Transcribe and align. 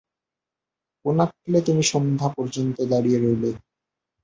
কোন 1.05 1.17
আক্কেলে 1.25 1.59
তুমি 1.67 1.83
সন্ধ্যা 1.91 2.27
পর্যন্ত 2.37 2.77
দাঁড়িয়ে 2.91 3.19
রইলে! 3.19 3.51